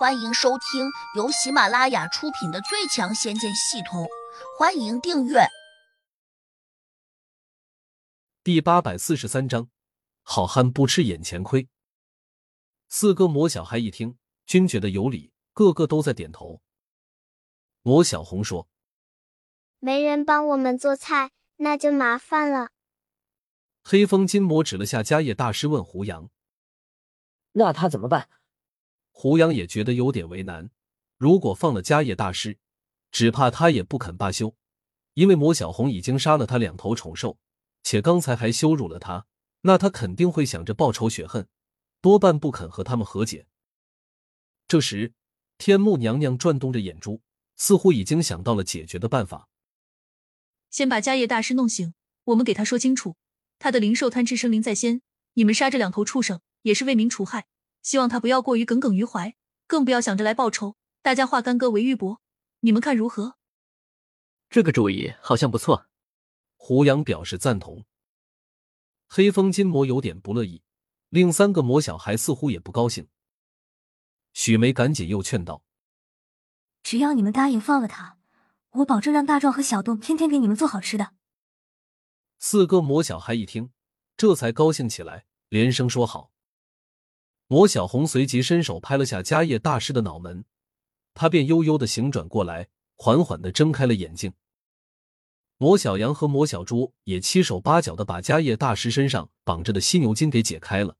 [0.00, 4.04] 欢迎收听由喜马拉雅出品的《最强仙剑系统》，
[4.58, 5.40] 欢迎订阅。
[8.42, 9.68] 第八百四十三章，
[10.22, 11.68] 好汉不吃眼前亏。
[12.88, 14.16] 四个魔小孩一听，
[14.46, 16.62] 均觉得有理，个个都在点头。
[17.82, 18.70] 魔小红说
[19.80, 22.70] ：“没人帮我们做菜，那就麻烦了。”
[23.84, 26.30] 黑风金魔指了下迦叶大师，问胡杨
[27.52, 28.30] ：“那他怎么办？”
[29.20, 30.70] 胡杨也觉得有点为难，
[31.18, 32.56] 如果放了迦叶大师，
[33.12, 34.56] 只怕他也不肯罢休，
[35.12, 37.38] 因为魔小红已经杀了他两头宠兽，
[37.82, 39.26] 且刚才还羞辱了他，
[39.60, 41.46] 那他肯定会想着报仇雪恨，
[42.00, 43.46] 多半不肯和他们和解。
[44.66, 45.12] 这时，
[45.58, 47.20] 天目娘娘转动着眼珠，
[47.56, 49.50] 似乎已经想到了解决的办法。
[50.70, 51.92] 先把迦叶大师弄醒，
[52.24, 53.16] 我们给他说清楚，
[53.58, 55.02] 他的灵兽贪吃生灵在先，
[55.34, 57.48] 你们杀这两头畜生也是为民除害。
[57.82, 60.76] 希望他不要过于耿耿于怀，更不要想着来报仇。
[61.02, 62.18] 大家化干戈为玉帛，
[62.60, 63.36] 你们看如何？
[64.50, 65.86] 这个主意好像不错。
[66.56, 67.86] 胡杨表示赞同。
[69.08, 70.62] 黑风金魔有点不乐意，
[71.08, 73.08] 另三个魔小孩似乎也不高兴。
[74.34, 75.64] 许梅赶紧又劝道
[76.84, 78.18] ：“只要你们答应放了他，
[78.70, 81.14] 我保证让大壮和小洞天天给你们做好吃的。”
[82.38, 83.72] 四个魔小孩一听，
[84.16, 86.30] 这才高兴起来，连声说好。
[87.50, 90.44] 魔小红随即伸手拍了下迦叶大师的脑门，
[91.14, 94.34] 他便悠悠的行转过来，缓缓的睁开了眼睛。
[95.56, 100.96] 魔小羊和魔小猪也七手八脚的把迦叶大师身上绑着的犀牛筋给解开了。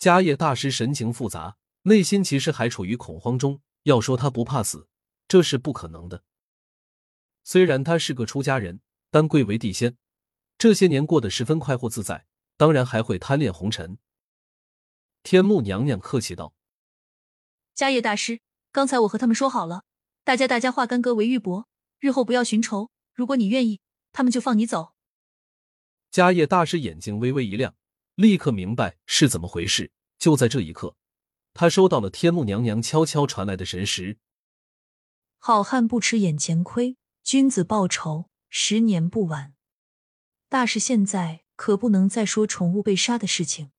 [0.00, 3.60] 迦叶大师神情复杂，内心其实还处于恐慌中。
[3.84, 4.88] 要说他不怕死，
[5.28, 6.24] 这是不可能的。
[7.44, 8.80] 虽然他是个出家人，
[9.12, 9.96] 但贵为地仙，
[10.58, 13.96] 这些年过得十分快活自在，当然还会贪恋红尘。
[15.22, 16.54] 天目娘娘客气道
[17.76, 18.40] ：“迦叶大师，
[18.72, 19.84] 刚才我和他们说好了，
[20.24, 21.66] 大家大家化干戈为玉帛，
[21.98, 22.90] 日后不要寻仇。
[23.12, 23.80] 如果你愿意，
[24.12, 24.94] 他们就放你走。”
[26.10, 27.74] 迦叶大师眼睛微微一亮，
[28.14, 29.92] 立刻明白是怎么回事。
[30.18, 30.96] 就在这一刻，
[31.54, 34.18] 他收到了天目娘娘悄悄传来的神识
[35.38, 39.54] ：“好汉不吃眼前亏，君子报仇，十年不晚。”
[40.48, 43.70] 大师现在可不能再说宠物被杀的事情。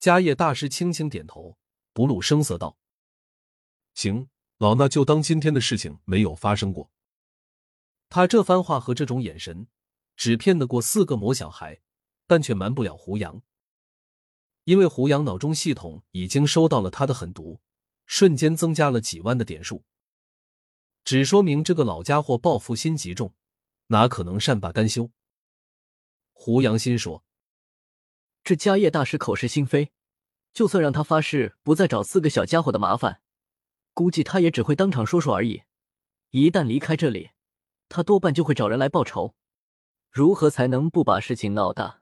[0.00, 1.58] 迦叶大师轻轻点头，
[1.92, 2.78] 不露声色道
[3.94, 4.28] ：“行，
[4.58, 6.90] 老衲就当今天的事情没有发生过。”
[8.08, 9.66] 他这番话和这种眼神，
[10.16, 11.80] 只骗得过四个魔小孩，
[12.26, 13.42] 但却瞒不了胡杨。
[14.64, 17.60] 因为胡杨脑中系统已经收到了他的狠毒，
[18.06, 19.84] 瞬间增加了几万的点数，
[21.04, 23.34] 只说明这个老家伙报复心极重，
[23.88, 25.10] 哪可能善罢甘休？
[26.32, 27.24] 胡杨心说。
[28.48, 29.92] 这迦叶大师口是心非，
[30.54, 33.20] 就算让他发誓不再找四个小家伙的麻烦，
[33.92, 35.64] 估计他也只会当场说说而已。
[36.30, 37.32] 一旦离开这里，
[37.90, 39.34] 他多半就会找人来报仇。
[40.10, 42.00] 如何才能不把事情闹大？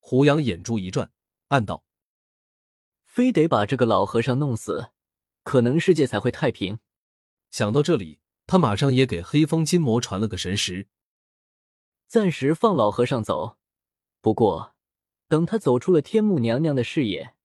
[0.00, 1.12] 胡杨眼珠一转，
[1.48, 1.82] 暗道：
[3.06, 4.90] 非得把这个老和尚弄死，
[5.44, 6.78] 可能世界才会太平。
[7.50, 10.88] 想到这里，他马上也给黑风金魔传了个神识，
[12.06, 13.56] 暂时放老和尚走。
[14.20, 14.74] 不过。
[15.30, 17.36] 等他走出了天目娘娘的视野，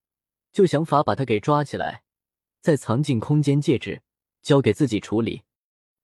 [0.51, 2.01] 就想法把他给抓起来，
[2.59, 4.01] 再藏进空间戒指，
[4.41, 5.43] 交给自己处理。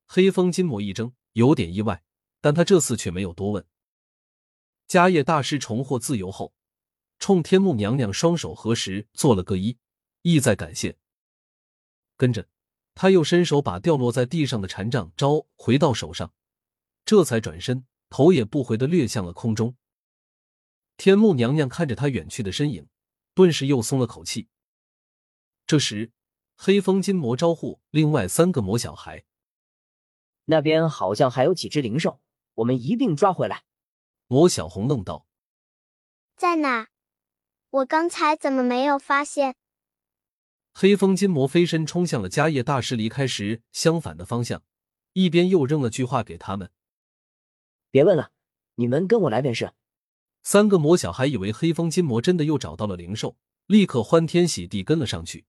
[0.05, 2.03] 黑风金魔一怔，有点意外，
[2.39, 3.65] 但他这次却没有多问。
[4.87, 6.53] 迦叶大师重获自由后，
[7.17, 9.75] 冲天目娘娘双手合十，做了个揖，
[10.21, 10.95] 意在感谢。
[12.15, 12.47] 跟着，
[12.93, 16.31] 他又伸手把掉落在地上的禅杖招回到手上，
[17.05, 19.75] 这才转身，头也不回的掠向了空中。
[21.03, 22.87] 天目娘娘看着他远去的身影，
[23.33, 24.49] 顿时又松了口气。
[25.65, 26.11] 这时，
[26.55, 29.25] 黑风金魔招呼另外三个魔小孩
[30.45, 32.21] ：“那边好像还有几只灵兽，
[32.53, 33.63] 我们一并抓回来。”
[34.29, 35.25] 魔小红愣道
[36.37, 36.89] ：“在哪？
[37.71, 39.55] 我刚才怎么没有发现？”
[40.71, 44.61] 黑风金魔飞身冲向了迦叶大师离开时相反的方向，
[45.13, 46.71] 一边又扔了句话给他们
[47.89, 48.29] ：“别问了，
[48.75, 49.73] 你们跟我来便是。”
[50.43, 55.45] 三个魔小孩以为黑风金魔真的又找到了灵兽，立刻欢天喜地跟了上去。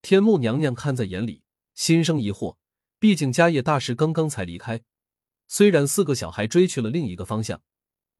[0.00, 1.42] 天目娘娘看在眼里，
[1.74, 2.56] 心生疑惑。
[2.98, 4.82] 毕竟迦叶大师刚刚才离开，
[5.46, 7.62] 虽然四个小孩追去了另一个方向，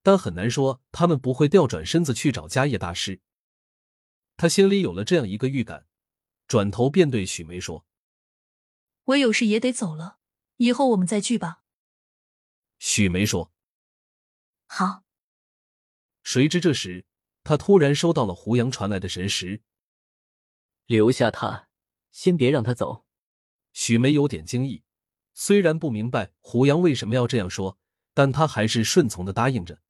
[0.03, 3.21] 但很难说他们不会调转身子去找迦叶大师。
[4.37, 5.87] 他心里有了这样一个预感，
[6.47, 7.87] 转头便对许梅说
[9.05, 10.19] ：“我有事也得走了，
[10.59, 11.63] 以后我们再聚吧。”
[12.79, 13.51] 许梅说
[14.69, 15.05] ：“好。”
[16.27, 17.07] 谁知这时，
[17.45, 19.63] 他突然收到了胡杨传来的神识：
[20.87, 21.69] 留下他，
[22.11, 23.07] 先别让他走。
[23.73, 24.83] 许梅有点惊异，
[25.35, 27.79] 虽然不明白胡杨为什么要这样说，
[28.13, 29.81] 但她还是顺从的答应着。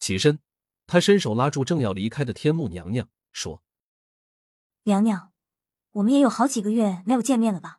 [0.00, 0.40] 起身，
[0.88, 3.62] 她伸手拉住正要离开的天幕娘娘，说
[4.82, 5.32] ：“娘娘，
[5.92, 7.78] 我们也有好几个月没有见面了吧？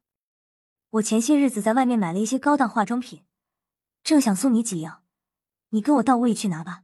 [0.91, 3.25] 我前些日子在外面买了一些高档化妆品，
[4.01, 5.03] 正想送你几样，
[5.71, 6.83] 你跟我到屋里去拿吧。”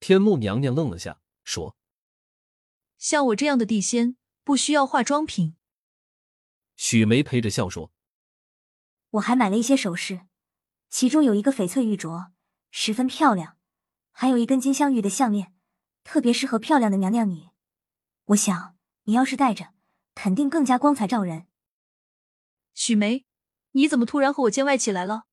[0.00, 1.76] 天目娘娘愣了下，说
[2.98, 5.56] ：“像我这样的地仙，不需要化妆品。”
[6.76, 7.92] 许梅陪着笑说
[9.10, 10.26] ：“我还买了一些首饰，
[10.88, 12.30] 其中有一个翡翠玉镯，
[12.70, 13.56] 十分漂亮，
[14.12, 15.52] 还有一根金镶玉的项链，
[16.04, 17.50] 特别适合漂亮的娘娘你。
[18.26, 19.74] 我想你要是戴着，
[20.14, 21.48] 肯定更加光彩照人。”
[22.72, 23.26] 许梅，
[23.72, 25.24] 你怎么突然和我见外起来了？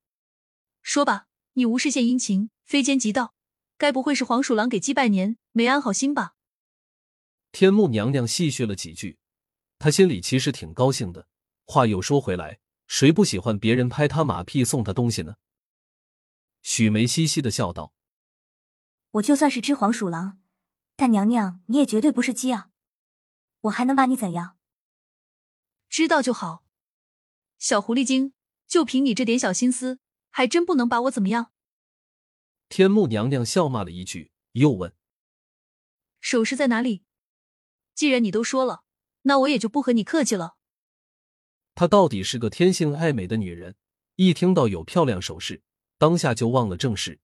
[0.82, 3.35] 说吧，你无事献殷勤，非奸即盗，
[3.77, 6.36] 该不会是黄鼠狼给鸡拜年，没安好心吧？
[7.51, 9.18] 天目娘娘戏谑了几句，
[9.80, 11.27] 她心里其实挺高兴的。
[11.66, 15.36] 话又说回来，谁不喜欢别人拍他马屁送他东西呢？
[16.62, 17.94] 许梅嘻嘻的笑道
[19.12, 20.39] ：“我就算是只黄鼠狼，
[20.95, 22.69] 但娘娘你也绝对不是鸡啊！
[23.62, 24.57] 我还能把你怎样？
[25.89, 26.63] 知道就好。
[27.57, 28.33] 小狐狸精，
[28.68, 30.00] 就凭你这点小心思，
[30.30, 31.51] 还真不能把我怎么样。”
[32.70, 34.94] 天目娘娘笑骂了一句，又问
[36.20, 37.04] ：“首饰在哪里？
[37.94, 38.84] 既然你都说了，
[39.24, 40.56] 那我也就不和你客气了。”
[41.76, 43.76] 她到底是个天性爱美的女人，
[44.16, 45.62] 一听到有漂亮首饰，
[45.98, 47.20] 当下就忘了正事。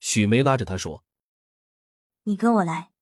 [0.00, 1.04] 许梅拉着她说
[2.24, 2.92] ：“你跟我来。”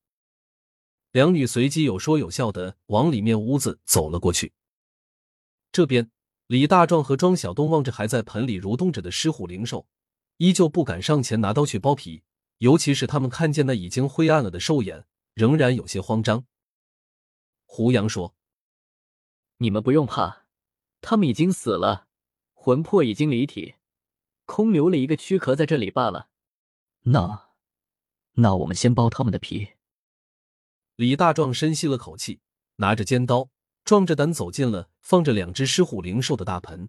[1.12, 4.54] 两女随即有说有笑的往里面屋子走了过去。
[5.70, 6.10] 这边，
[6.46, 9.86] 李大壮和庄小东望着还在盆里蠕动着的狮虎灵兽，
[10.38, 12.22] 依旧不敢上前拿刀去剥皮，
[12.58, 16.44] 尤其是他们看见那已经灰暗了的兽眼，仍然有些慌张。
[17.64, 18.34] 胡杨说。
[19.58, 20.46] 你们不用怕，
[21.00, 22.08] 他们已经死了，
[22.52, 23.76] 魂魄已经离体，
[24.44, 26.30] 空留了一个躯壳在这里罢了。
[27.02, 27.50] 那，
[28.32, 29.74] 那我们先剥他们的皮。
[30.96, 32.40] 李大壮深吸了口气，
[32.76, 33.50] 拿着尖刀，
[33.84, 36.88] 壮着胆走进了放着两只狮虎灵兽的大盆。